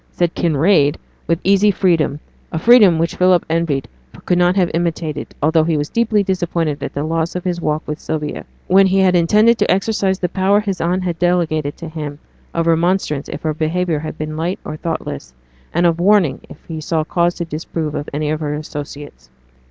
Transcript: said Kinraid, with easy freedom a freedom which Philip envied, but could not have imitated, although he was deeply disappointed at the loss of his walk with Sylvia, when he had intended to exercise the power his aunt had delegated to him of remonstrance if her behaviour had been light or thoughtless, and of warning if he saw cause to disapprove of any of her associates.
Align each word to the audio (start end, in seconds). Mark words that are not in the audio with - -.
said 0.11 0.33
Kinraid, 0.33 0.95
with 1.27 1.39
easy 1.43 1.69
freedom 1.69 2.19
a 2.51 2.57
freedom 2.57 2.97
which 2.97 3.13
Philip 3.13 3.45
envied, 3.47 3.87
but 4.11 4.25
could 4.25 4.39
not 4.39 4.55
have 4.55 4.71
imitated, 4.73 5.35
although 5.43 5.63
he 5.63 5.77
was 5.77 5.89
deeply 5.89 6.23
disappointed 6.23 6.81
at 6.81 6.95
the 6.95 7.03
loss 7.03 7.35
of 7.35 7.43
his 7.43 7.61
walk 7.61 7.83
with 7.87 7.99
Sylvia, 7.99 8.43
when 8.65 8.87
he 8.87 8.97
had 8.97 9.15
intended 9.15 9.59
to 9.59 9.69
exercise 9.69 10.17
the 10.17 10.27
power 10.27 10.59
his 10.59 10.81
aunt 10.81 11.03
had 11.03 11.19
delegated 11.19 11.77
to 11.77 11.87
him 11.87 12.17
of 12.51 12.65
remonstrance 12.65 13.29
if 13.29 13.43
her 13.43 13.53
behaviour 13.53 13.99
had 13.99 14.17
been 14.17 14.35
light 14.35 14.57
or 14.65 14.75
thoughtless, 14.75 15.35
and 15.71 15.85
of 15.85 15.99
warning 15.99 16.39
if 16.49 16.57
he 16.67 16.81
saw 16.81 17.03
cause 17.03 17.35
to 17.35 17.45
disapprove 17.45 17.93
of 17.93 18.09
any 18.11 18.31
of 18.31 18.39
her 18.39 18.55
associates. 18.55 19.29